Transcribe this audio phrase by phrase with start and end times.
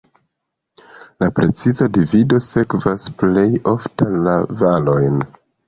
[1.23, 5.25] La preciza divido sekvas plej ofte la valojn.